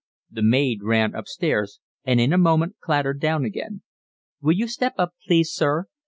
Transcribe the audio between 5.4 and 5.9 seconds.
sir.